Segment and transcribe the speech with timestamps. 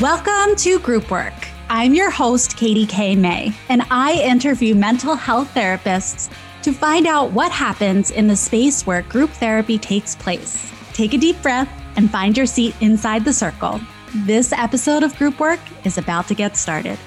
[0.00, 1.32] Welcome to Group Work.
[1.68, 3.16] I'm your host, Katie K.
[3.16, 6.30] May, and I interview mental health therapists
[6.62, 10.72] to find out what happens in the space where group therapy takes place.
[10.92, 13.80] Take a deep breath and find your seat inside the circle.
[14.14, 16.98] This episode of Group Work is about to get started.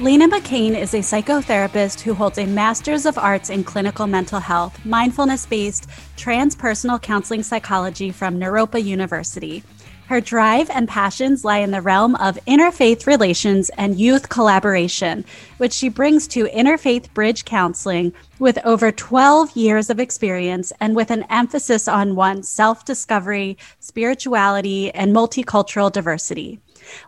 [0.00, 4.78] Lena McCain is a psychotherapist who holds a Master's of Arts in Clinical Mental Health,
[4.84, 9.64] mindfulness based transpersonal counseling psychology from Naropa University.
[10.06, 15.24] Her drive and passions lie in the realm of interfaith relations and youth collaboration,
[15.56, 21.10] which she brings to interfaith bridge counseling with over 12 years of experience and with
[21.10, 26.60] an emphasis on one's self discovery, spirituality, and multicultural diversity.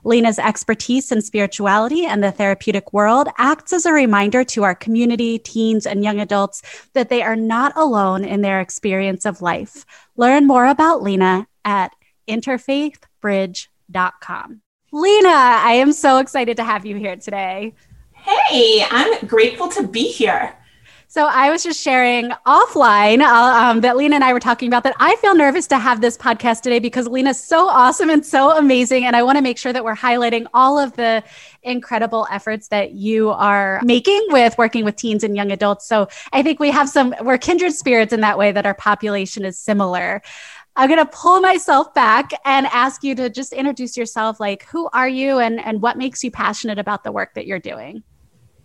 [0.05, 5.39] Lena's expertise in spirituality and the therapeutic world acts as a reminder to our community,
[5.39, 6.63] teens, and young adults
[6.93, 9.85] that they are not alone in their experience of life.
[10.17, 11.93] Learn more about Lena at
[12.29, 14.61] interfaithbridge.com.
[14.93, 17.75] Lena, I am so excited to have you here today.
[18.13, 20.57] Hey, I'm grateful to be here.
[21.13, 24.85] So I was just sharing offline uh, um, that Lena and I were talking about
[24.85, 28.57] that I feel nervous to have this podcast today because Lena's so awesome and so
[28.57, 29.07] amazing.
[29.07, 31.25] And I want to make sure that we're highlighting all of the
[31.65, 35.85] incredible efforts that you are making with working with teens and young adults.
[35.89, 39.45] So I think we have some, we're kindred spirits in that way that our population
[39.45, 40.23] is similar.
[40.77, 44.39] I'm going to pull myself back and ask you to just introduce yourself.
[44.39, 47.59] Like, who are you and, and what makes you passionate about the work that you're
[47.59, 48.05] doing?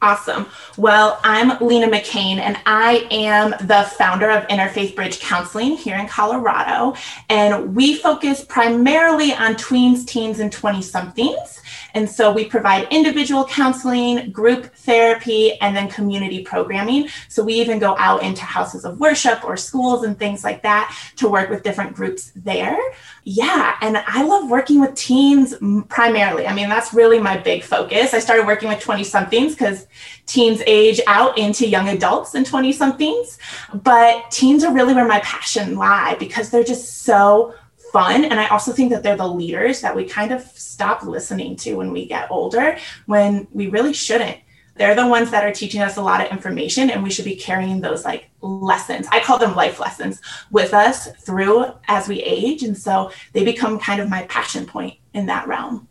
[0.06, 0.46] Awesome.
[0.78, 6.08] Well, I'm Lena McCain, and I am the founder of Interfaith Bridge Counseling here in
[6.08, 6.94] Colorado.
[7.28, 11.60] And we focus primarily on tweens, teens, and 20 somethings.
[11.96, 17.08] And so we provide individual counseling, group therapy, and then community programming.
[17.28, 20.96] So we even go out into houses of worship or schools and things like that
[21.16, 22.78] to work with different groups there.
[23.24, 25.56] Yeah, and I love working with teens
[25.90, 26.46] primarily.
[26.46, 28.14] I mean, that's really my big focus.
[28.14, 29.88] I started working with 20 somethings because
[30.26, 33.38] teens age out into young adults and 20 somethings.
[33.74, 37.54] But teens are really where my passion lie because they're just so
[37.92, 38.26] fun.
[38.26, 41.76] And I also think that they're the leaders that we kind of stop listening to
[41.76, 44.38] when we get older, when we really shouldn't.
[44.76, 47.38] They're the ones that are teaching us a lot of information, and we should be
[47.38, 49.08] carrying those like lessons.
[49.10, 52.64] I call them life lessons with us through as we age.
[52.64, 55.88] And so they become kind of my passion point in that realm.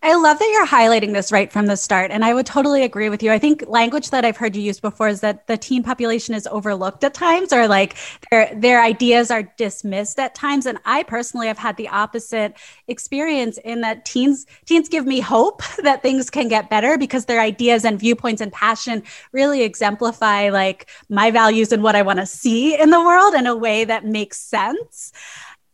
[0.00, 2.12] I love that you're highlighting this right from the start.
[2.12, 3.32] And I would totally agree with you.
[3.32, 6.46] I think language that I've heard you use before is that the teen population is
[6.46, 7.96] overlooked at times or like
[8.30, 10.66] their their ideas are dismissed at times.
[10.66, 12.54] And I personally have had the opposite
[12.86, 17.40] experience in that teens teens give me hope that things can get better because their
[17.40, 22.26] ideas and viewpoints and passion really exemplify like my values and what I want to
[22.26, 25.12] see in the world in a way that makes sense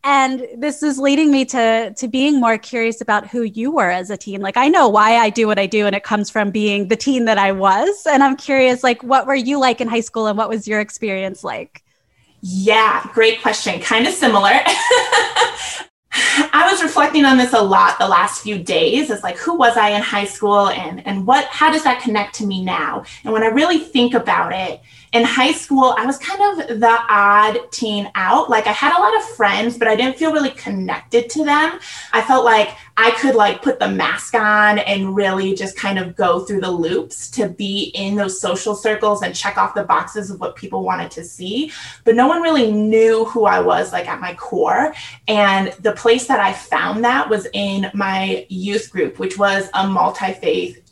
[0.04, 4.10] and this is leading me to to being more curious about who you were as
[4.10, 4.40] a teen.
[4.40, 6.96] Like i know why i do what i do and it comes from being the
[6.96, 8.06] teen that i was.
[8.06, 10.80] And i'm curious like what were you like in high school and what was your
[10.80, 11.82] experience like?
[12.42, 13.80] Yeah great question.
[13.80, 14.52] Kind of similar.
[16.16, 19.10] I was reflecting on this a lot the last few days.
[19.10, 22.36] It's like, who was I in high school and, and what, how does that connect
[22.36, 23.04] to me now?
[23.24, 24.80] And when I really think about it,
[25.14, 28.50] in high school, I was kind of the odd teen out.
[28.50, 31.78] Like I had a lot of friends, but I didn't feel really connected to them.
[32.12, 36.16] I felt like I could like put the mask on and really just kind of
[36.16, 40.32] go through the loops to be in those social circles and check off the boxes
[40.32, 41.70] of what people wanted to see.
[42.02, 44.94] But no one really knew who I was like at my core.
[45.28, 49.86] And the place that I found that was in my youth group, which was a
[49.86, 50.83] multi faith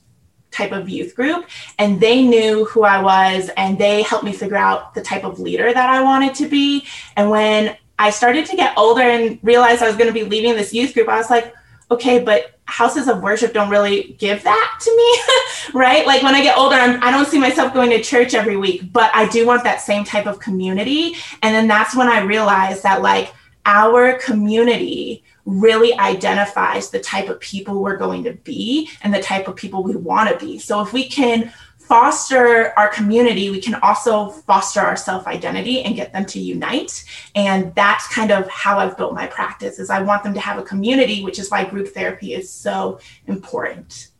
[0.52, 1.46] type of youth group
[1.78, 5.40] and they knew who I was and they helped me figure out the type of
[5.40, 6.86] leader that I wanted to be.
[7.16, 10.54] And when I started to get older and realized I was going to be leaving
[10.54, 11.54] this youth group, I was like,
[11.90, 16.06] okay, but houses of worship don't really give that to me, right?
[16.06, 18.56] Like when I get older, I'm, I do not see myself going to church every
[18.56, 21.16] week, but I do want that same type of community.
[21.42, 23.32] And then that's when I realized that like
[23.66, 29.48] our community really identifies the type of people we're going to be and the type
[29.48, 30.58] of people we want to be.
[30.58, 36.12] So if we can foster our community, we can also foster our self-identity and get
[36.12, 37.04] them to unite.
[37.34, 40.58] And that's kind of how I've built my practice is I want them to have
[40.58, 44.11] a community, which is why group therapy is so important.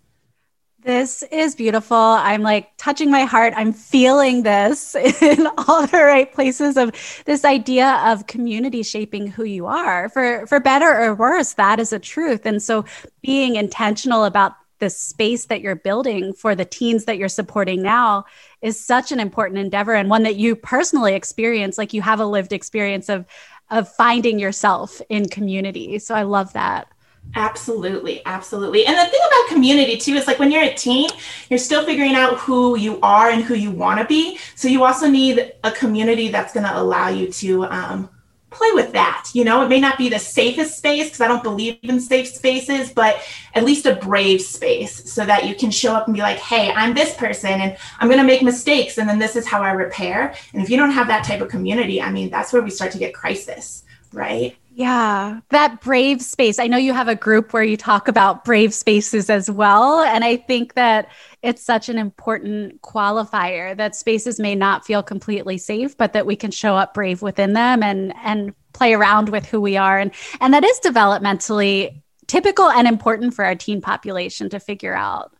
[0.84, 1.96] This is beautiful.
[1.96, 3.54] I'm like touching my heart.
[3.56, 6.90] I'm feeling this in all the right places of
[7.24, 11.52] this idea of community shaping who you are for for better or worse.
[11.52, 12.46] That is a truth.
[12.46, 12.84] And so
[13.22, 18.24] being intentional about the space that you're building for the teens that you're supporting now
[18.60, 22.26] is such an important endeavor and one that you personally experience like you have a
[22.26, 23.24] lived experience of
[23.70, 26.88] of finding yourself in community so i love that
[27.34, 28.84] Absolutely, absolutely.
[28.84, 31.08] And the thing about community too is like when you're a teen,
[31.48, 34.38] you're still figuring out who you are and who you want to be.
[34.54, 38.10] So you also need a community that's going to allow you to um,
[38.50, 39.30] play with that.
[39.32, 42.28] You know, it may not be the safest space because I don't believe in safe
[42.28, 43.16] spaces, but
[43.54, 46.70] at least a brave space so that you can show up and be like, hey,
[46.70, 48.98] I'm this person and I'm going to make mistakes.
[48.98, 50.34] And then this is how I repair.
[50.52, 52.92] And if you don't have that type of community, I mean, that's where we start
[52.92, 54.54] to get crisis, right?
[54.74, 56.58] Yeah, that brave space.
[56.58, 60.00] I know you have a group where you talk about brave spaces as well.
[60.00, 61.08] And I think that
[61.42, 66.36] it's such an important qualifier that spaces may not feel completely safe, but that we
[66.36, 69.98] can show up brave within them and and play around with who we are.
[69.98, 70.10] And
[70.40, 75.36] and that is developmentally typical and important for our teen population to figure out.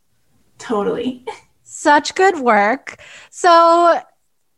[0.58, 1.24] Totally.
[1.62, 3.00] Such good work.
[3.30, 3.98] So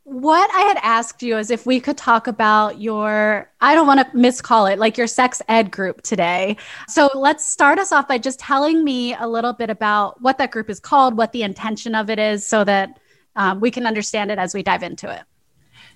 [0.04, 4.00] what I had asked you is if we could talk about your, I don't want
[4.00, 6.58] to miscall it, like your sex ed group today.
[6.88, 10.50] So let's start us off by just telling me a little bit about what that
[10.50, 13.00] group is called, what the intention of it is, so that
[13.34, 15.22] um, we can understand it as we dive into it.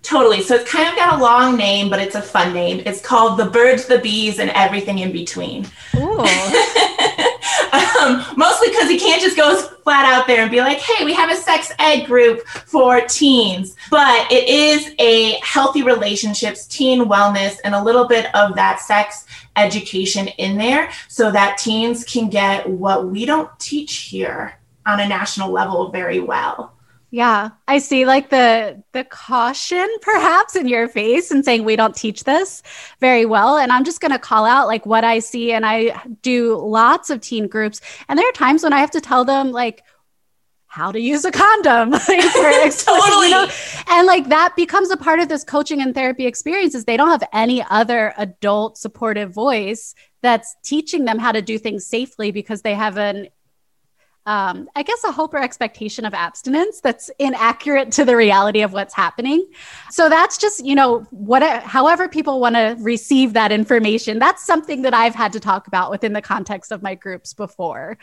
[0.03, 0.43] Totally.
[0.43, 2.83] So it's kind of got a long name, but it's a fun name.
[2.87, 5.67] It's called The Birds, the Bees, and Everything in Between.
[5.97, 6.25] Ooh.
[7.73, 11.15] um, mostly because he can't just go flat out there and be like, hey, we
[11.15, 13.77] have a sex ed group for teens.
[13.91, 19.27] But it is a healthy relationships, teen wellness, and a little bit of that sex
[19.57, 25.09] education in there so that teens can get what we don't teach here on a
[25.09, 26.73] national level very well.
[27.11, 31.97] Yeah, I see like the the caution perhaps in your face and saying we don't
[31.97, 32.63] teach this
[33.01, 36.03] very well and I'm just going to call out like what I see and I
[36.21, 39.53] do lots of teen groups and there are times when I have to tell them
[39.53, 39.83] like
[40.67, 43.29] how to use a condom like, totally.
[43.29, 43.49] You know?
[43.89, 47.09] and like that becomes a part of this coaching and therapy experience is they don't
[47.09, 52.61] have any other adult supportive voice that's teaching them how to do things safely because
[52.61, 53.29] they have an
[54.29, 58.75] um, I guess, a hope or expectation of abstinence that's inaccurate to the reality of
[58.75, 59.47] what's happening.
[59.91, 64.83] So that's just, you know, what, however people want to receive that information, that's something
[64.83, 67.97] that I've had to talk about within the context of my groups before.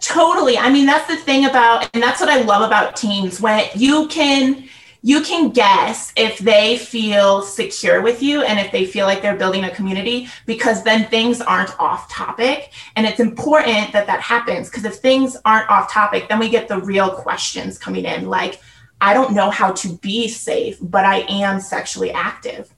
[0.00, 0.58] Totally.
[0.58, 4.08] I mean, that's the thing about, and that's what I love about teens when you
[4.08, 4.68] can,
[5.04, 9.36] you can guess if they feel secure with you and if they feel like they're
[9.36, 12.70] building a community because then things aren't off topic.
[12.94, 16.68] And it's important that that happens because if things aren't off topic then we get
[16.68, 18.28] the real questions coming in.
[18.28, 18.60] Like
[19.00, 22.72] i don't know how to be safe but i am sexually active.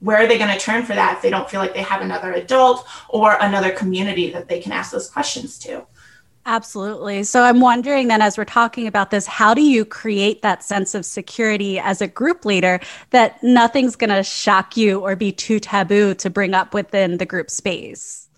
[0.00, 2.02] Where are they going to turn for that if they don't feel like they have
[2.02, 5.86] another adult or another community that they can ask those questions to
[6.46, 7.22] Absolutely.
[7.22, 10.94] So I'm wondering then, as we're talking about this, how do you create that sense
[10.94, 12.80] of security as a group leader
[13.10, 17.24] that nothing's going to shock you or be too taboo to bring up within the
[17.24, 18.28] group space?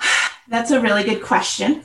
[0.48, 1.72] That's a really good question.
[1.76, 1.82] um,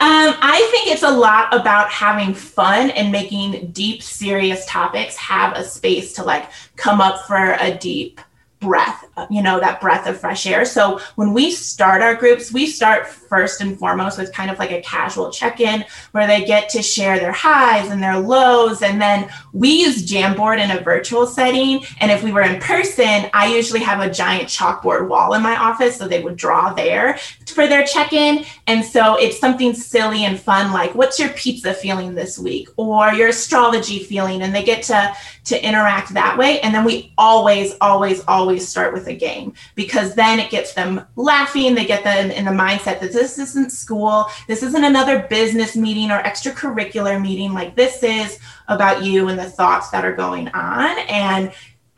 [0.00, 5.64] I think it's a lot about having fun and making deep, serious topics have a
[5.64, 8.20] space to like come up for a deep
[8.60, 10.64] breath, Uh, you know, that breath of fresh air.
[10.64, 14.70] So when we start our groups, we start first and foremost with kind of like
[14.70, 18.80] a casual check in where they get to share their highs and their lows.
[18.80, 21.84] And then we use Jamboard in a virtual setting.
[22.00, 25.56] And if we were in person, I usually have a giant chalkboard wall in my
[25.56, 25.98] office.
[25.98, 28.46] So they would draw there for their check in.
[28.66, 32.70] And so it's something silly and fun like, what's your pizza feeling this week?
[32.78, 34.40] Or your astrology feeling?
[34.40, 35.14] And they get to,
[35.44, 36.60] to interact that way.
[36.60, 41.06] And then we always, always always start with a game because then it gets them
[41.16, 41.74] laughing.
[41.74, 46.10] They get them in the mindset that this isn't school, this isn't another business meeting
[46.10, 47.52] or extracurricular meeting.
[47.52, 50.98] Like this is about you and the thoughts that are going on.
[51.08, 51.52] And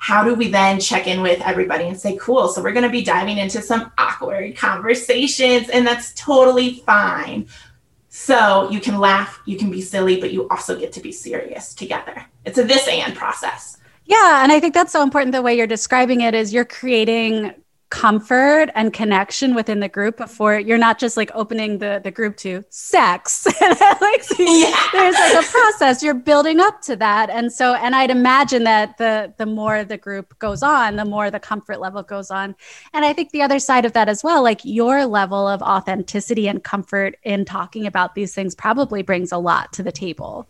[0.05, 2.91] how do we then check in with everybody and say, cool, so we're going to
[2.91, 7.49] be diving into some awkward conversations, and that's totally fine.
[8.11, 11.73] So you can laugh, you can be silly, but you also get to be serious
[11.73, 12.23] together.
[12.45, 13.79] It's a this and process.
[14.05, 14.43] Yeah.
[14.43, 15.33] And I think that's so important.
[15.33, 17.55] The way you're describing it is you're creating
[17.95, 22.37] comfort and connection within the group before you're not just like opening the, the group
[22.37, 23.47] to sex.
[23.61, 24.77] like, yeah.
[24.93, 26.03] There's like a process.
[26.03, 27.31] You're building up to that.
[27.31, 31.31] And so, and I'd imagine that the the more the group goes on, the more
[31.31, 32.57] the comfort level goes on.
[32.93, 36.49] And I think the other side of that as well, like your level of authenticity
[36.49, 40.49] and comfort in talking about these things probably brings a lot to the table.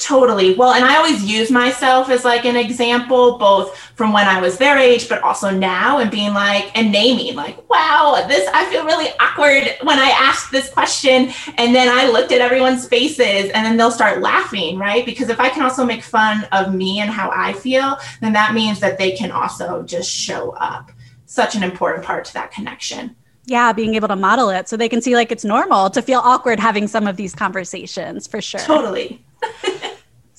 [0.00, 0.54] Totally.
[0.54, 4.56] Well, and I always use myself as like an example, both from when I was
[4.56, 8.86] their age, but also now, and being like, and naming, like, wow, this, I feel
[8.86, 11.30] really awkward when I ask this question.
[11.58, 15.04] And then I looked at everyone's faces and then they'll start laughing, right?
[15.04, 18.54] Because if I can also make fun of me and how I feel, then that
[18.54, 20.90] means that they can also just show up.
[21.26, 23.16] Such an important part to that connection
[23.46, 26.20] yeah being able to model it so they can see like it's normal to feel
[26.20, 29.24] awkward having some of these conversations for sure totally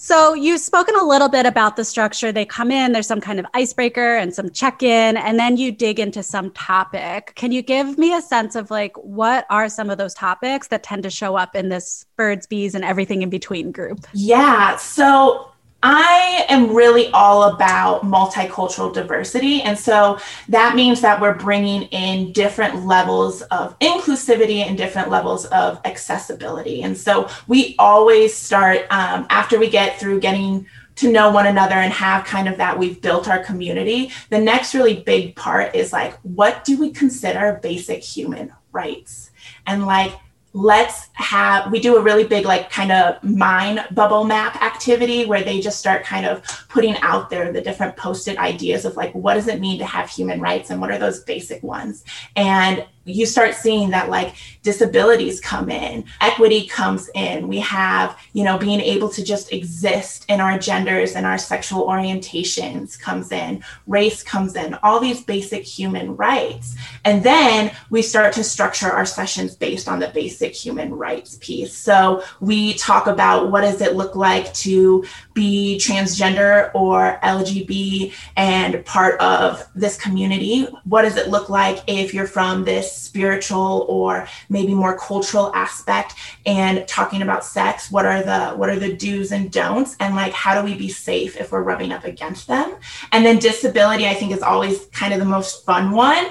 [0.03, 2.31] So you've spoken a little bit about the structure.
[2.31, 6.00] They come in, there's some kind of icebreaker and some check-in, and then you dig
[6.00, 7.34] into some topic.
[7.36, 10.81] Can you give me a sense of like what are some of those topics that
[10.81, 14.08] tend to show up in this birds, bees, and everything in between group?
[14.12, 14.75] Yeah.
[14.77, 15.50] So
[15.84, 19.62] I am really all about multicultural diversity.
[19.64, 20.20] And so
[20.50, 26.84] that means that we're bringing in different levels of inclusivity and different levels of accessibility.
[26.84, 31.76] And so we always start um, after we get through getting to know one another
[31.76, 34.12] and have kind of that we've built our community.
[34.30, 39.32] The next really big part is like, what do we consider basic human rights?
[39.66, 40.14] And like,
[40.53, 45.43] let's have we do a really big like kind of mind bubble map activity where
[45.43, 49.36] they just start kind of putting out there the different posted ideas of like what
[49.36, 52.03] does it mean to have human rights and what are those basic ones?
[52.36, 57.48] And you start seeing that like disabilities come in equity comes in.
[57.48, 61.88] We have you know being able to just exist in our genders and our sexual
[61.88, 66.75] orientations comes in race comes in all these basic human rights.
[67.05, 71.75] And then we start to structure our sessions based on the basic human rights piece.
[71.75, 75.03] So we talk about what does it look like to
[75.34, 80.67] be transgender or lgb and part of this community.
[80.84, 86.16] What does it look like if you're from this spiritual or maybe more cultural aspect
[86.46, 90.34] and talking about sex what are the what are the do's and don'ts and like
[90.34, 92.76] how do we be safe if we're rubbing up against them?
[93.12, 96.26] And then disability i think is always kind of the most fun one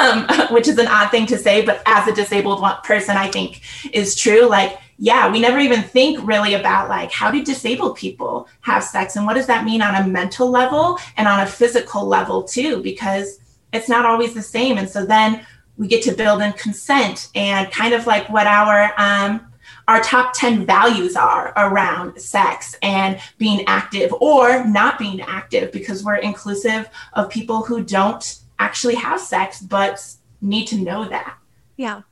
[0.00, 3.62] um, which is an odd thing to say but as a disabled person i think
[3.92, 4.48] is true.
[4.48, 9.14] Like yeah, we never even think really about like how do disabled people have sex
[9.16, 12.82] and what does that mean on a mental level and on a physical level too,
[12.82, 13.38] because
[13.72, 14.76] it's not always the same.
[14.76, 15.46] And so then
[15.78, 19.46] we get to build in consent and kind of like what our um,
[19.86, 26.04] our top 10 values are around sex and being active or not being active because
[26.04, 31.38] we're inclusive of people who don't actually have sex but need to know that.
[31.76, 32.02] Yeah.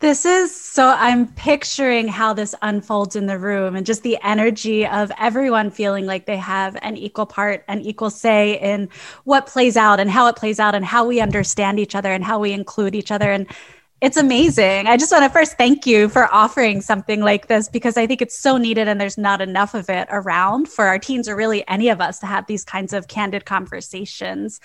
[0.00, 4.86] This is so I'm picturing how this unfolds in the room and just the energy
[4.86, 8.90] of everyone feeling like they have an equal part, an equal say in
[9.24, 12.22] what plays out and how it plays out and how we understand each other and
[12.22, 13.32] how we include each other.
[13.32, 13.48] And
[14.00, 14.86] it's amazing.
[14.86, 18.22] I just want to first thank you for offering something like this because I think
[18.22, 21.66] it's so needed and there's not enough of it around for our teens or really
[21.66, 24.60] any of us to have these kinds of candid conversations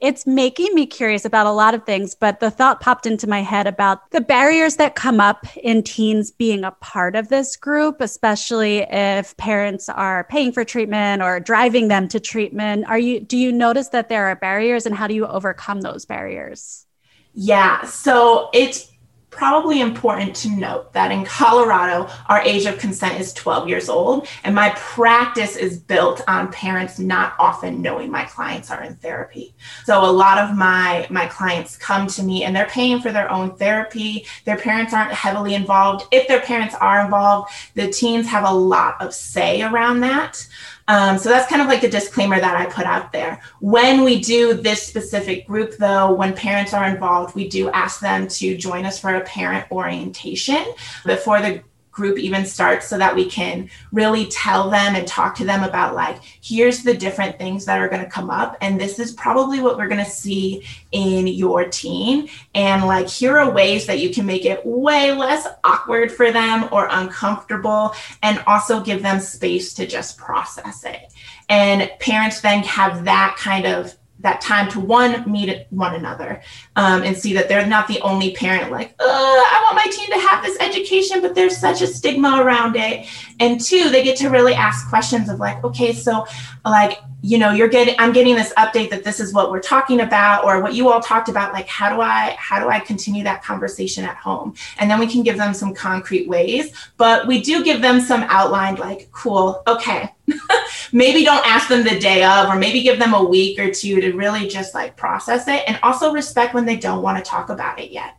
[0.00, 3.42] it's making me curious about a lot of things, but the thought popped into my
[3.42, 8.00] head about the barriers that come up in teens being a part of this group,
[8.00, 12.86] especially if parents are paying for treatment or driving them to treatment.
[12.86, 16.06] Are you do you notice that there are barriers and how do you overcome those
[16.06, 16.86] barriers?
[17.34, 18.90] Yeah, so it's
[19.30, 24.26] probably important to note that in Colorado, our age of consent is 12 years old,
[24.44, 29.54] and my practice is built on parents not often knowing my clients are in therapy.
[29.84, 33.30] So a lot of my my clients come to me and they're paying for their
[33.30, 34.26] own therapy.
[34.44, 36.06] Their parents aren't heavily involved.
[36.10, 40.46] If their parents are involved, the teens have a lot of say around that.
[40.90, 43.40] Um, so that's kind of like the disclaimer that I put out there.
[43.60, 48.26] When we do this specific group, though, when parents are involved, we do ask them
[48.26, 50.64] to join us for a parent orientation
[51.06, 51.62] before the
[52.00, 55.94] group even starts so that we can really tell them and talk to them about
[55.94, 59.60] like here's the different things that are going to come up and this is probably
[59.60, 64.08] what we're going to see in your teen and like here are ways that you
[64.08, 69.74] can make it way less awkward for them or uncomfortable and also give them space
[69.74, 71.12] to just process it.
[71.48, 76.42] And parents then have that kind of that time to one meet one another
[76.76, 80.18] um, and see that they're not the only parent like i want my teen to
[80.18, 83.06] have this education but there's such a stigma around it.
[83.38, 86.26] And two they get to really ask questions of like okay so
[86.64, 90.00] like you know you're getting i'm getting this update that this is what we're talking
[90.00, 93.24] about or what you all talked about like how do i how do i continue
[93.24, 94.54] that conversation at home?
[94.78, 98.22] And then we can give them some concrete ways but we do give them some
[98.24, 100.10] outlined like cool okay
[100.92, 104.00] maybe don't ask them the day of or maybe give them a week or two
[104.00, 107.48] to really just like process it and also respect when they don't want to talk
[107.48, 108.16] about it yet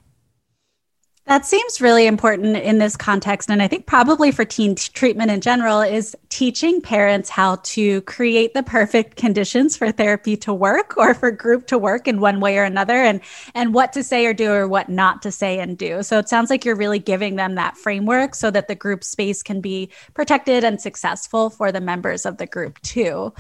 [1.32, 3.50] That seems really important in this context.
[3.50, 8.02] And I think probably for teen t- treatment in general is teaching parents how to
[8.02, 12.42] create the perfect conditions for therapy to work or for group to work in one
[12.42, 13.22] way or another and,
[13.56, 16.04] and what to say or do or what not to say and do.
[16.04, 19.42] So it sounds like you're really giving them that framework so that the group space
[19.42, 23.34] can be protected and successful for the members of the group too.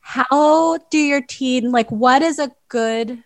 [0.00, 3.22] How do your teen, like, what is a good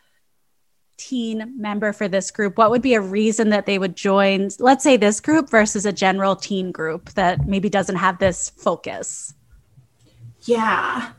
[0.97, 4.85] teen member for this group, what would be a reason that they would join, let's
[4.85, 9.35] say, this group versus a general teen group that maybe doesn't have this focus?
[10.43, 11.11] Yeah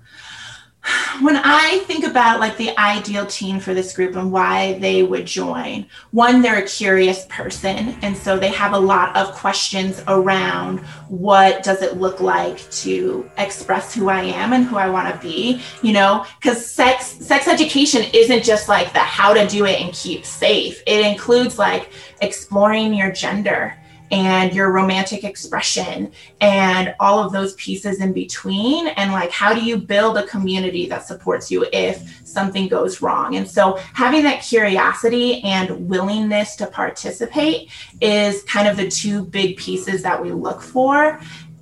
[1.21, 5.25] when I think about like the ideal teen for this group and why they would
[5.25, 7.97] join, one, they're a curious person.
[8.01, 10.79] And so they have a lot of questions around
[11.09, 15.19] what does it look like to express who I am and who I want to
[15.19, 19.81] be, you know, because sex, sex education isn't just like the how to do it
[19.81, 20.81] and keep safe.
[20.85, 21.91] It includes like
[22.21, 23.77] exploring your gender
[24.11, 26.11] and your romantic expression
[26.41, 28.87] and all of those pieces in between.
[28.89, 33.35] And like how do you build a community that supports you if something goes wrong?
[33.35, 37.69] And so having that curiosity and willingness to participate
[38.01, 41.19] is kind of the two big pieces that we look for.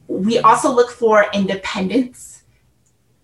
[0.08, 2.35] We also look for independence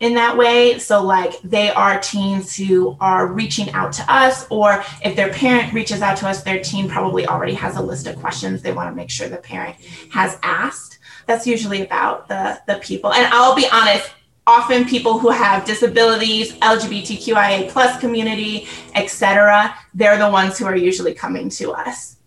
[0.02, 0.78] in that way.
[0.80, 5.72] So, like, they are teens who are reaching out to us, or if their parent
[5.74, 8.90] reaches out to us, their teen probably already has a list of questions they want
[8.90, 9.78] to make sure the parent
[10.12, 11.00] has asked.
[11.28, 13.14] That's usually about the, the people.
[13.14, 14.12] And I'll be honest,
[14.48, 21.14] often people who have disabilities, LGBTQIA plus community, etc., they're the ones who are usually
[21.14, 22.18] coming to us.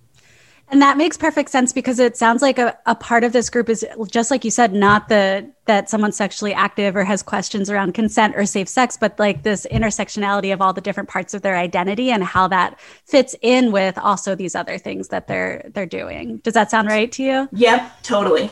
[0.69, 3.69] And that makes perfect sense because it sounds like a, a part of this group
[3.69, 7.95] is just like you said, not the that someone's sexually active or has questions around
[7.95, 11.57] consent or safe sex, but like this intersectionality of all the different parts of their
[11.57, 16.39] identity and how that fits in with also these other things that they're they're doing.
[16.39, 17.49] Does that sound right to you?
[17.53, 18.51] Yep, totally.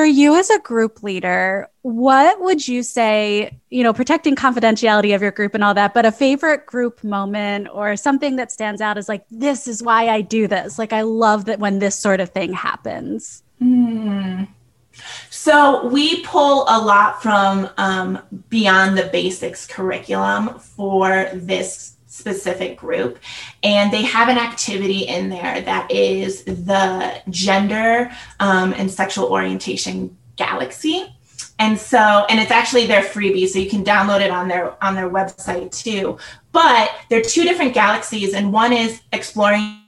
[0.00, 5.20] For you as a group leader, what would you say, you know, protecting confidentiality of
[5.20, 8.96] your group and all that, but a favorite group moment or something that stands out
[8.96, 10.78] is like, this is why I do this?
[10.78, 13.42] Like, I love that when this sort of thing happens.
[13.60, 14.48] Mm.
[15.28, 23.18] So we pull a lot from um, Beyond the Basics curriculum for this specific group.
[23.62, 30.16] And they have an activity in there that is the gender um, and sexual orientation
[30.36, 31.14] galaxy.
[31.58, 34.94] And so, and it's actually their freebie, so you can download it on their on
[34.94, 36.18] their website too.
[36.52, 39.79] But they're two different galaxies, and one is exploring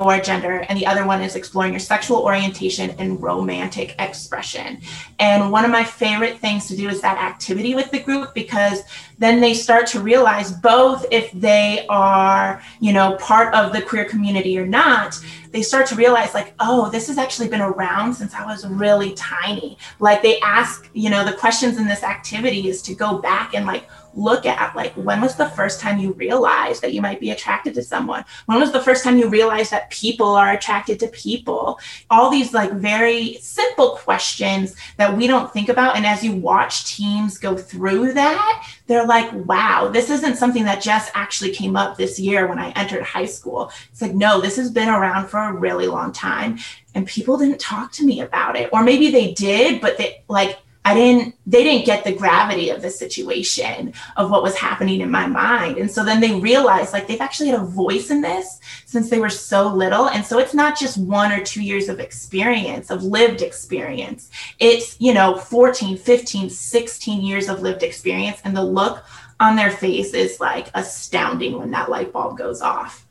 [0.00, 4.80] or gender, and the other one is exploring your sexual orientation and romantic expression.
[5.18, 8.82] And one of my favorite things to do is that activity with the group because
[9.18, 14.04] then they start to realize both if they are, you know, part of the queer
[14.04, 15.18] community or not,
[15.50, 19.14] they start to realize like, oh, this has actually been around since I was really
[19.14, 19.78] tiny.
[19.98, 23.66] Like they ask, you know, the questions in this activity is to go back and
[23.66, 27.30] like look at like when was the first time you realized that you might be
[27.30, 28.24] attracted to someone?
[28.46, 31.78] When was the first time you realized that people are attracted to people?
[32.10, 36.96] All these like very simple questions that we don't think about and as you watch
[36.96, 41.96] teams go through that they're like wow this isn't something that just actually came up
[41.96, 43.70] this year when i entered high school.
[43.90, 46.58] It's like no this has been around for a really long time
[46.94, 48.70] and people didn't talk to me about it.
[48.72, 52.80] Or maybe they did but they like I didn't, they didn't get the gravity of
[52.80, 55.76] the situation of what was happening in my mind.
[55.76, 59.20] And so then they realized like they've actually had a voice in this since they
[59.20, 60.08] were so little.
[60.08, 64.30] And so it's not just one or two years of experience, of lived experience.
[64.60, 68.40] It's, you know, 14, 15, 16 years of lived experience.
[68.44, 69.04] And the look
[69.40, 73.06] on their face is like astounding when that light bulb goes off.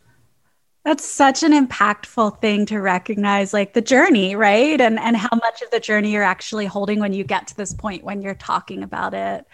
[0.88, 4.80] That's such an impactful thing to recognize like the journey, right?
[4.80, 7.74] And and how much of the journey you're actually holding when you get to this
[7.74, 9.46] point when you're talking about it.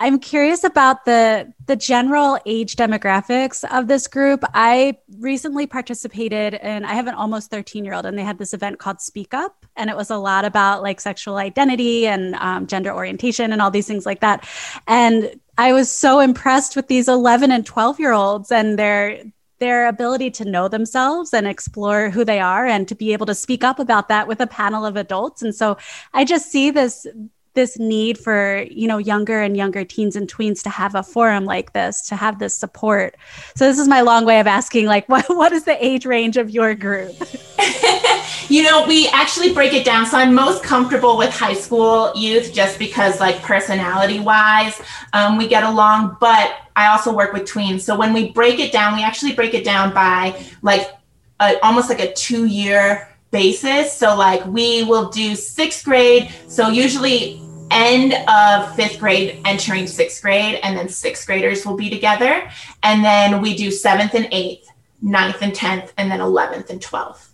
[0.00, 4.42] I'm curious about the the general age demographics of this group.
[4.54, 8.54] I recently participated in I have an almost 13 year old and they had this
[8.54, 12.66] event called Speak Up and it was a lot about like sexual identity and um,
[12.66, 14.48] gender orientation and all these things like that.
[14.86, 19.22] And I was so impressed with these 11 and 12 year olds and their
[19.60, 23.34] their ability to know themselves and explore who they are and to be able to
[23.34, 25.42] speak up about that with a panel of adults.
[25.42, 25.76] And so
[26.12, 27.06] I just see this
[27.54, 31.44] this need for you know younger and younger teens and tweens to have a forum
[31.44, 33.16] like this to have this support
[33.56, 36.36] so this is my long way of asking like what, what is the age range
[36.36, 37.16] of your group
[38.50, 42.52] you know we actually break it down so i'm most comfortable with high school youth
[42.52, 44.80] just because like personality wise
[45.12, 47.82] um, we get along but I also work with tweens.
[47.82, 50.90] So when we break it down, we actually break it down by like
[51.38, 53.92] a, almost like a two year basis.
[53.92, 56.32] So, like, we will do sixth grade.
[56.48, 61.90] So, usually, end of fifth grade, entering sixth grade, and then sixth graders will be
[61.90, 62.50] together.
[62.82, 64.66] And then we do seventh and eighth,
[65.02, 67.29] ninth and 10th, and then 11th and 12th.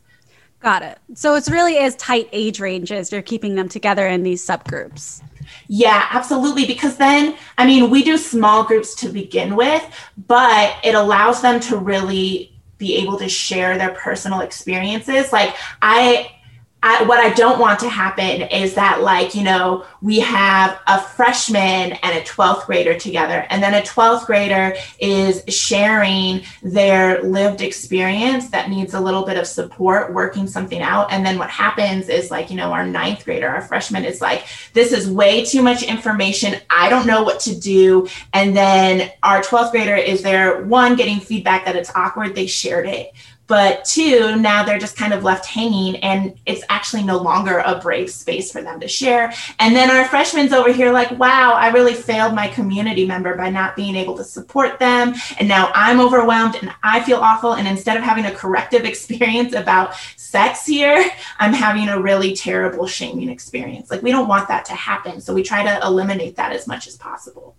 [0.66, 0.98] Got it.
[1.14, 3.12] So, it's really as tight age ranges.
[3.12, 5.22] You're keeping them together in these subgroups.
[5.68, 6.66] Yeah, absolutely.
[6.66, 9.88] Because then, I mean, we do small groups to begin with,
[10.26, 15.32] but it allows them to really be able to share their personal experiences.
[15.32, 16.32] Like, I,
[16.82, 21.00] I, what I don't want to happen is that, like, you know, we have a
[21.00, 27.62] freshman and a 12th grader together, and then a 12th grader is sharing their lived
[27.62, 31.10] experience that needs a little bit of support, working something out.
[31.10, 34.44] And then what happens is, like, you know, our ninth grader, our freshman is like,
[34.72, 36.60] this is way too much information.
[36.70, 38.06] I don't know what to do.
[38.32, 42.86] And then our 12th grader is there, one, getting feedback that it's awkward, they shared
[42.86, 43.12] it
[43.46, 47.78] but two now they're just kind of left hanging and it's actually no longer a
[47.78, 49.32] brave space for them to share.
[49.58, 53.50] And then our freshmen over here like wow i really failed my community member by
[53.50, 55.14] not being able to support them.
[55.38, 57.54] And now i'm overwhelmed and i feel awful.
[57.54, 62.86] And instead of having a corrective experience about sex here i'm having a really terrible
[62.86, 63.90] shaming experience.
[63.90, 65.20] Like we don't want that to happen.
[65.20, 67.56] So we try to eliminate that as much as possible.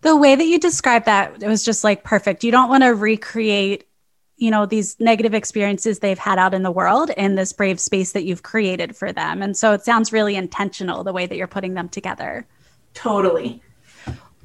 [0.00, 2.44] The way that you described that it was just like perfect.
[2.44, 3.88] You don't want to recreate
[4.36, 8.12] you know these negative experiences they've had out in the world in this brave space
[8.12, 9.42] that you've created for them.
[9.42, 12.46] And so it sounds really intentional the way that you're putting them together.
[12.94, 13.62] Totally.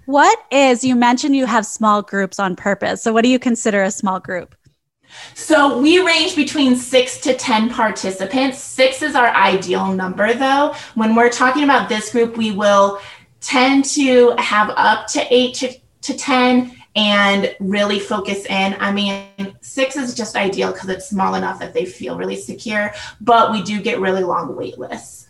[0.06, 3.04] What is you mentioned you have small groups on purpose.
[3.04, 4.56] So what do you consider a small group?
[5.34, 8.60] So we range between six to 10 participants.
[8.60, 10.76] Six is our ideal number, though.
[10.96, 13.00] When we're talking about this group, we will
[13.42, 18.76] tend to have up to eight to, to 10 and really focus in.
[18.80, 22.94] I mean, six is just ideal because it's small enough that they feel really secure,
[23.22, 25.28] but we do get really long wait lists.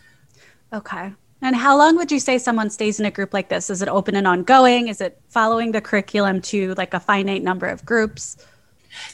[0.72, 1.13] Okay.
[1.41, 3.69] And how long would you say someone stays in a group like this?
[3.69, 4.89] Is it open and ongoing?
[4.89, 8.38] Is it following the curriculum to like a finite number of groups?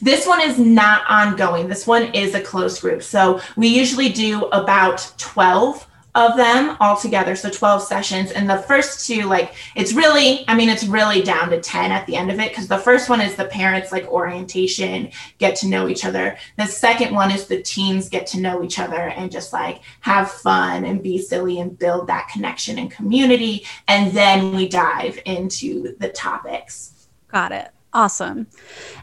[0.01, 1.67] This one is not ongoing.
[1.67, 3.03] This one is a closed group.
[3.03, 8.31] So we usually do about 12 of them all together so 12 sessions.
[8.31, 12.07] And the first two like it's really i mean it's really down to 10 at
[12.07, 15.67] the end of it because the first one is the parents like orientation get to
[15.67, 16.37] know each other.
[16.57, 20.31] The second one is the teens get to know each other and just like have
[20.31, 23.65] fun and be silly and build that connection and community.
[23.87, 27.07] And then we dive into the topics.
[27.27, 28.47] Got it Awesome.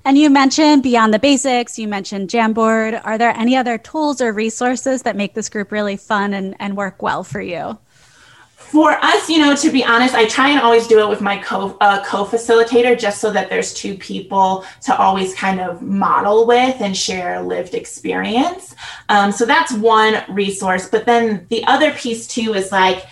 [0.04, 3.00] And you mentioned Beyond the Basics, you mentioned Jamboard.
[3.06, 6.76] Are there any other tools or resources that make this group really fun and, and
[6.76, 7.78] work well for you?
[8.54, 11.38] For us, you know, to be honest, I try and always do it with my
[11.38, 16.80] co uh, co-facilitator, just so that there's two people to always kind of model with
[16.82, 18.74] and share lived experience.
[19.08, 20.86] Um, so that's one resource.
[20.88, 23.06] But then the other piece too is like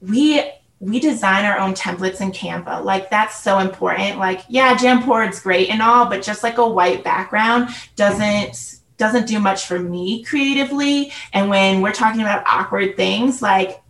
[0.00, 0.48] we
[0.80, 2.84] we design our own templates in Canva.
[2.84, 4.18] Like that's so important.
[4.18, 9.40] Like, yeah, Jamboard's great and all, but just like a white background doesn't doesn't do
[9.40, 11.12] much for me creatively.
[11.32, 13.82] And when we're talking about awkward things, like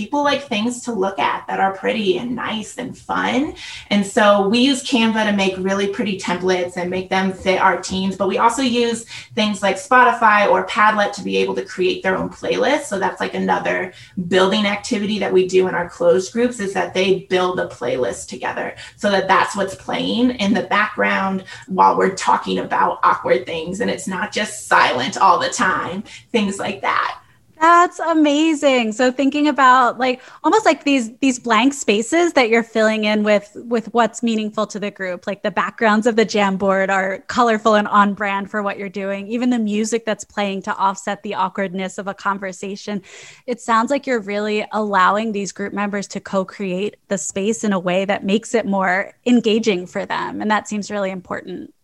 [0.00, 3.54] people like things to look at that are pretty and nice and fun.
[3.88, 7.78] And so we use Canva to make really pretty templates and make them fit our
[7.78, 8.16] teams.
[8.16, 12.16] But we also use things like Spotify or Padlet to be able to create their
[12.16, 12.84] own playlists.
[12.84, 13.92] So that's like another
[14.28, 18.28] building activity that we do in our closed groups is that they build a playlist
[18.28, 23.80] together so that that's what's playing in the background while we're talking about awkward things.
[23.80, 27.19] And it's not just silent all the time, things like that.
[27.60, 28.92] That's amazing.
[28.92, 33.54] So thinking about like almost like these these blank spaces that you're filling in with
[33.54, 35.26] with what's meaningful to the group.
[35.26, 39.28] Like the backgrounds of the Jamboard are colorful and on brand for what you're doing.
[39.28, 43.02] Even the music that's playing to offset the awkwardness of a conversation.
[43.46, 47.78] It sounds like you're really allowing these group members to co-create the space in a
[47.78, 51.74] way that makes it more engaging for them and that seems really important.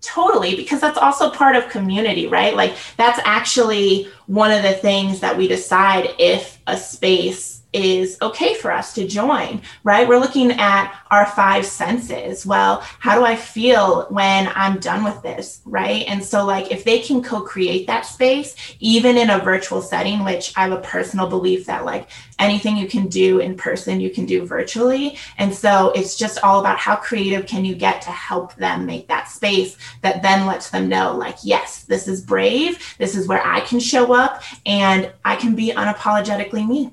[0.00, 2.54] Totally, because that's also part of community, right?
[2.54, 8.54] Like, that's actually one of the things that we decide if a space is okay
[8.54, 10.08] for us to join, right?
[10.08, 12.46] We're looking at our five senses.
[12.46, 16.04] Well, how do I feel when I'm done with this, right?
[16.08, 20.24] And so, like, if they can co create that space, even in a virtual setting,
[20.24, 24.10] which I have a personal belief that, like, anything you can do in person, you
[24.10, 25.18] can do virtually.
[25.36, 29.08] And so, it's just all about how creative can you get to help them make
[29.08, 32.96] that space that then lets them know, like, yes, this is brave.
[32.98, 36.92] This is where I can show up and I can be unapologetically me.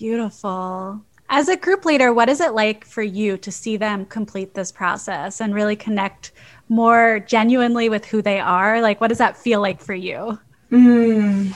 [0.00, 0.98] Beautiful.
[1.28, 4.72] As a group leader, what is it like for you to see them complete this
[4.72, 6.32] process and really connect
[6.70, 8.80] more genuinely with who they are?
[8.80, 10.38] Like, what does that feel like for you?
[10.72, 11.54] Mm,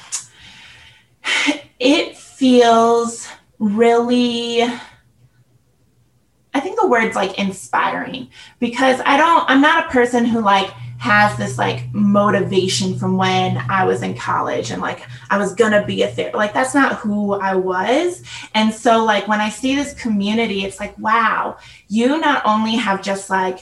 [1.80, 3.26] it feels
[3.58, 4.62] really
[6.52, 8.28] I think the word's like inspiring
[8.60, 10.70] because I don't I'm not a person who like
[11.04, 15.84] has this like motivation from when I was in college and like I was gonna
[15.84, 16.38] be a therapist.
[16.38, 18.22] Like that's not who I was.
[18.54, 23.02] And so like when I see this community, it's like, wow, you not only have
[23.02, 23.58] just like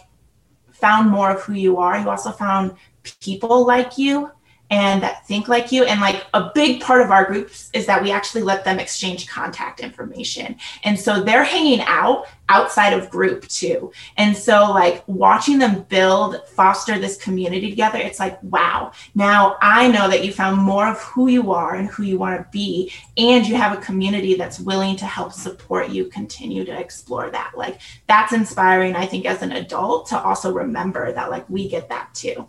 [0.71, 2.77] found more of who you are, you also found
[3.21, 4.31] people like you
[4.73, 5.85] and that think like you.
[5.85, 9.29] And like a big part of our groups is that we actually let them exchange
[9.29, 10.57] contact information.
[10.83, 13.93] And so they're hanging out outside of group too.
[14.17, 19.89] And so like watching them build, foster this community together, it's like, wow, now I
[19.89, 22.91] know that you found more of who you are and who you want to be.
[23.19, 27.53] And you have a community that's willing to help support you continue to explore that.
[27.55, 31.91] Like that's inspiring, I think, as an adult to also remember that like we get
[31.91, 32.49] that too.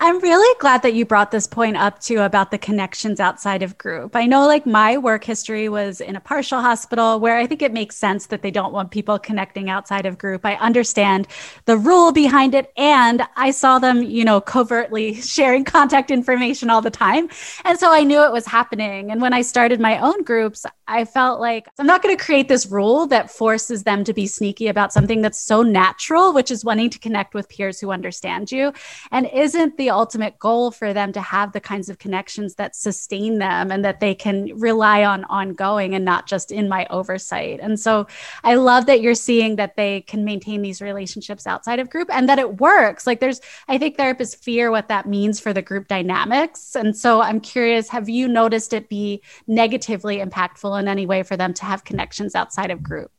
[0.00, 3.78] I'm really glad that you brought this point up too about the connections outside of
[3.78, 4.14] group.
[4.16, 7.72] I know like my work history was in a partial hospital where I think it
[7.72, 10.44] makes sense that they don't want people connecting outside of group.
[10.44, 11.26] I understand
[11.64, 16.82] the rule behind it and I saw them, you know, covertly sharing contact information all
[16.82, 17.28] the time.
[17.64, 19.10] And so I knew it was happening.
[19.10, 22.48] And when I started my own groups, I felt like I'm not going to create
[22.48, 26.64] this rule that forces them to be sneaky about something that's so natural, which is
[26.64, 28.72] wanting to connect with peers who understand you
[29.10, 33.38] and isn't the ultimate goal for them to have the kinds of connections that sustain
[33.38, 37.60] them and that they can rely on ongoing and not just in my oversight.
[37.60, 38.06] And so
[38.42, 42.28] I love that you're seeing that they can maintain these relationships outside of group and
[42.28, 43.06] that it works.
[43.06, 46.74] Like there's, I think therapists fear what that means for the group dynamics.
[46.74, 50.72] And so I'm curious, have you noticed it be negatively impactful?
[50.78, 53.10] in any way for them to have connections outside of group?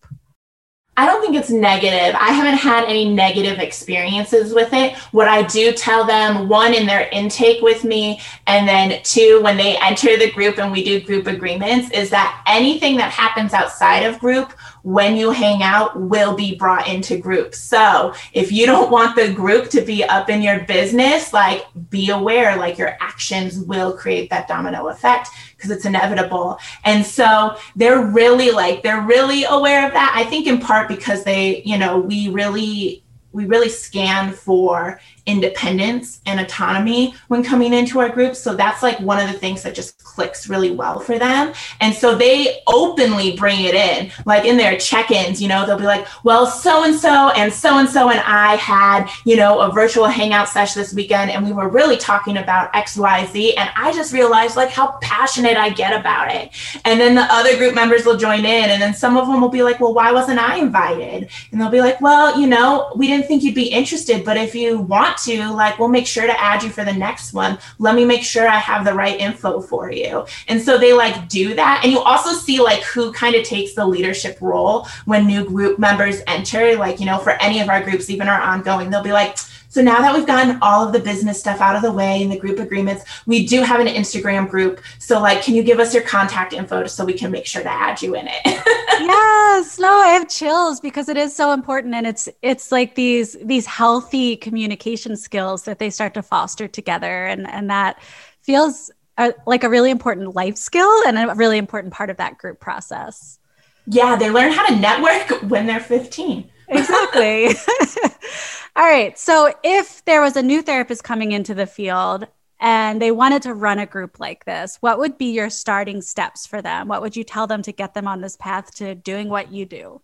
[0.95, 2.15] I don't think it's negative.
[2.19, 4.95] I haven't had any negative experiences with it.
[5.11, 9.57] What I do tell them, one, in their intake with me, and then two, when
[9.57, 14.03] they enter the group and we do group agreements, is that anything that happens outside
[14.03, 14.53] of group
[14.83, 17.57] when you hang out will be brought into groups.
[17.57, 22.09] So if you don't want the group to be up in your business, like be
[22.09, 26.59] aware, like your actions will create that domino effect because it's inevitable.
[26.83, 30.13] And so they're really like, they're really aware of that.
[30.15, 36.21] I think in part because they, you know, we really, we really scan for independence
[36.25, 38.35] and autonomy when coming into our group.
[38.35, 41.53] So that's like one of the things that just clicks really well for them.
[41.79, 45.77] And so they openly bring it in, like in their check ins, you know, they'll
[45.77, 49.61] be like, well, so and so and so and so and I had, you know,
[49.61, 53.53] a virtual hangout session this weekend and we were really talking about XYZ.
[53.57, 56.51] And I just realized like how passionate I get about it.
[56.85, 58.69] And then the other group members will join in.
[58.69, 61.29] And then some of them will be like, well, why wasn't I invited?
[61.51, 64.53] And they'll be like, well, you know, we didn't think you'd be interested, but if
[64.53, 67.57] you want want to, like, we'll make sure to add you for the next one.
[67.79, 70.25] Let me make sure I have the right info for you.
[70.47, 71.81] And so they like do that.
[71.83, 75.79] And you also see like who kind of takes the leadership role when new group
[75.79, 76.75] members enter.
[76.75, 79.37] Like, you know, for any of our groups, even our ongoing, they'll be like,
[79.73, 82.31] so now that we've gotten all of the business stuff out of the way and
[82.31, 84.79] the group agreements, we do have an Instagram group.
[84.99, 87.71] So like, can you give us your contact info so we can make sure to
[87.71, 88.41] add you in it?
[88.45, 89.79] yes.
[89.79, 91.95] No, I have chills because it is so important.
[91.95, 97.25] And it's, it's like these, these healthy communication skills that they start to foster together.
[97.25, 97.99] And, and that
[98.41, 102.37] feels uh, like a really important life skill and a really important part of that
[102.37, 103.39] group process.
[103.87, 104.17] Yeah.
[104.17, 106.51] They learn how to network when they're 15.
[106.73, 107.47] Exactly.
[108.75, 109.17] All right.
[109.17, 112.27] So, if there was a new therapist coming into the field
[112.59, 116.47] and they wanted to run a group like this, what would be your starting steps
[116.47, 116.87] for them?
[116.87, 119.65] What would you tell them to get them on this path to doing what you
[119.65, 120.01] do?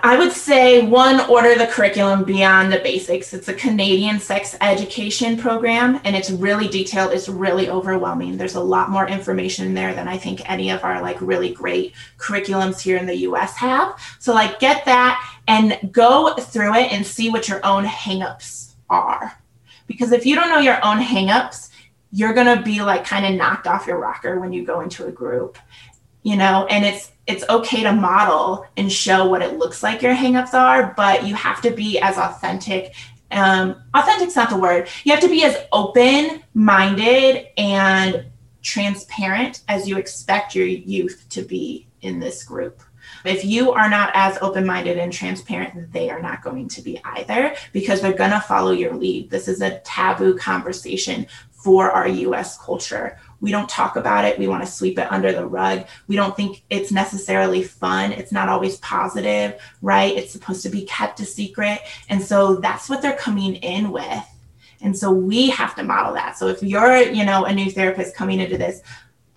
[0.00, 3.34] I would say one, order the curriculum beyond the basics.
[3.34, 7.12] It's a Canadian sex education program and it's really detailed.
[7.12, 8.36] It's really overwhelming.
[8.36, 11.52] There's a lot more information in there than I think any of our like really
[11.52, 13.98] great curriculums here in the US have.
[14.20, 19.36] So like get that and go through it and see what your own hangups are.
[19.88, 21.70] Because if you don't know your own hangups,
[22.12, 25.06] you're going to be like kind of knocked off your rocker when you go into
[25.06, 25.58] a group.
[26.28, 30.14] You know, and it's it's okay to model and show what it looks like your
[30.14, 32.94] hangups are, but you have to be as authentic.
[33.30, 34.90] Um, authentic's not the word.
[35.04, 38.26] You have to be as open minded and
[38.60, 42.82] transparent as you expect your youth to be in this group.
[43.24, 47.00] If you are not as open minded and transparent, they are not going to be
[47.04, 49.30] either because they're going to follow your lead.
[49.30, 54.38] This is a taboo conversation for our US culture we don't talk about it.
[54.38, 55.86] We want to sweep it under the rug.
[56.06, 58.12] We don't think it's necessarily fun.
[58.12, 60.16] It's not always positive, right?
[60.16, 61.80] It's supposed to be kept a secret.
[62.08, 64.24] And so that's what they're coming in with.
[64.80, 66.36] And so we have to model that.
[66.38, 68.82] So if you're, you know, a new therapist coming into this,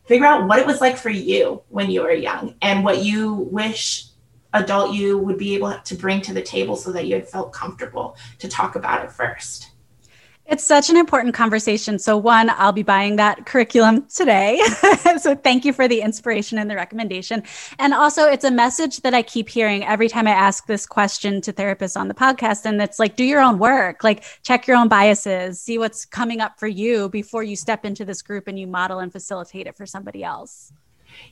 [0.06, 3.34] figure out what it was like for you when you were young and what you
[3.34, 4.08] wish
[4.54, 7.54] adult you would be able to bring to the table so that you had felt
[7.54, 9.71] comfortable to talk about it first.
[10.52, 11.98] It's such an important conversation.
[11.98, 14.62] So, one, I'll be buying that curriculum today.
[15.18, 17.44] so, thank you for the inspiration and the recommendation.
[17.80, 21.40] And also, it's a message that I keep hearing every time I ask this question
[21.44, 22.66] to therapists on the podcast.
[22.66, 26.42] And it's like, do your own work, like, check your own biases, see what's coming
[26.42, 29.78] up for you before you step into this group and you model and facilitate it
[29.78, 30.74] for somebody else.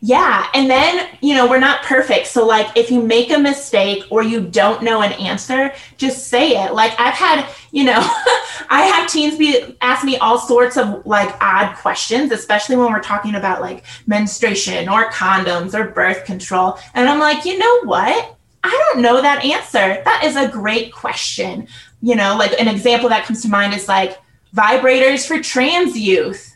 [0.01, 0.47] Yeah.
[0.53, 2.27] And then, you know, we're not perfect.
[2.27, 6.51] So, like, if you make a mistake or you don't know an answer, just say
[6.51, 6.73] it.
[6.73, 7.99] Like, I've had, you know,
[8.69, 13.01] I have teens be ask me all sorts of like odd questions, especially when we're
[13.01, 16.77] talking about like menstruation or condoms or birth control.
[16.93, 18.37] And I'm like, you know what?
[18.63, 20.01] I don't know that answer.
[20.03, 21.67] That is a great question.
[22.01, 24.17] You know, like an example that comes to mind is like
[24.55, 26.48] vibrators for trans youth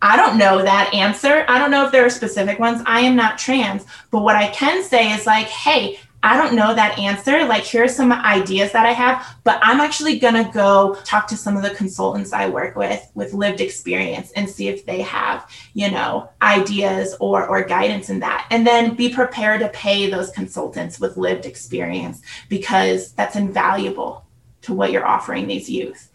[0.00, 1.44] I don't know that answer.
[1.48, 2.82] I don't know if there are specific ones.
[2.86, 3.84] I am not trans.
[4.10, 7.44] But what I can say is like, hey, I don't know that answer.
[7.44, 11.28] Like, here are some ideas that I have, but I'm actually going to go talk
[11.28, 15.00] to some of the consultants I work with with lived experience and see if they
[15.02, 18.48] have, you know, ideas or, or guidance in that.
[18.50, 24.24] And then be prepared to pay those consultants with lived experience because that's invaluable
[24.62, 26.10] to what you're offering these youth.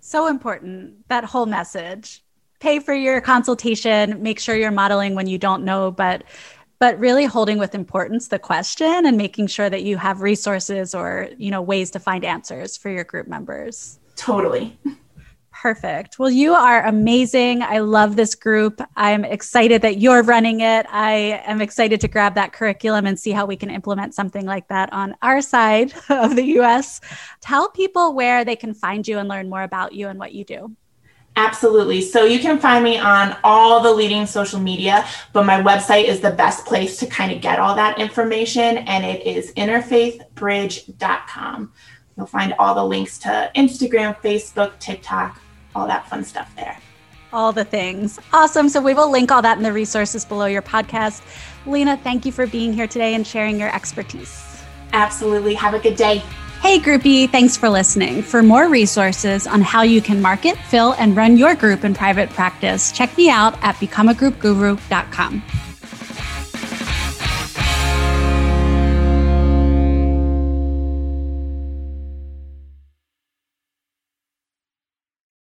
[0.00, 2.23] So important, that whole message
[2.64, 6.24] pay for your consultation, make sure you're modeling when you don't know, but
[6.80, 11.28] but really holding with importance the question and making sure that you have resources or
[11.36, 13.98] you know ways to find answers for your group members.
[14.16, 14.78] Totally.
[15.52, 16.18] Perfect.
[16.18, 17.62] Well, you are amazing.
[17.62, 18.80] I love this group.
[18.96, 20.86] I'm excited that you're running it.
[20.90, 24.68] I am excited to grab that curriculum and see how we can implement something like
[24.68, 27.00] that on our side of the US.
[27.40, 30.44] Tell people where they can find you and learn more about you and what you
[30.44, 30.74] do.
[31.36, 32.00] Absolutely.
[32.00, 36.20] So you can find me on all the leading social media, but my website is
[36.20, 41.72] the best place to kind of get all that information, and it is interfaithbridge.com.
[42.16, 45.40] You'll find all the links to Instagram, Facebook, TikTok,
[45.74, 46.78] all that fun stuff there.
[47.32, 48.20] All the things.
[48.32, 48.68] Awesome.
[48.68, 51.22] So we will link all that in the resources below your podcast.
[51.66, 54.62] Lena, thank you for being here today and sharing your expertise.
[54.92, 55.54] Absolutely.
[55.54, 56.22] Have a good day.
[56.64, 58.22] Hey, groupie, thanks for listening.
[58.22, 62.30] For more resources on how you can market, fill, and run your group in private
[62.30, 65.42] practice, check me out at becomeagroupguru.com.